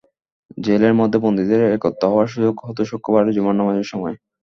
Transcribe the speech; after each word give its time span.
জেলের 0.57 0.93
মধ্যে 0.99 1.17
বন্দীদের 1.25 1.61
একত্র 1.69 2.03
হওয়ার 2.11 2.31
সুযোগ 2.33 2.53
হতো 2.61 2.81
শুক্রবারে 2.89 3.29
জুমার 3.35 3.57
নামাজের 3.59 3.87
সময়। 3.91 4.15